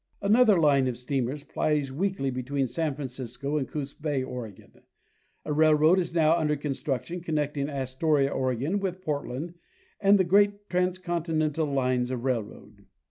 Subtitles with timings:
[0.19, 4.81] Another line of steamers plies weekly between San Francisco and Coos bay, Oregon.
[5.45, 9.53] A railroad is now under construction connecting As toria, Oregon, with Portland
[9.99, 12.87] and the great transcontinental lines of railroad.